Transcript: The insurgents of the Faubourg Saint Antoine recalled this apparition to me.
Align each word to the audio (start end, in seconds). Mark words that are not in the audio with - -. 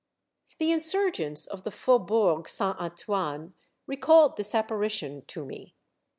The 0.57 0.71
insurgents 0.71 1.45
of 1.45 1.61
the 1.63 1.69
Faubourg 1.69 2.49
Saint 2.49 2.75
Antoine 2.79 3.53
recalled 3.85 4.35
this 4.35 4.55
apparition 4.55 5.23
to 5.27 5.45
me. 5.45 5.75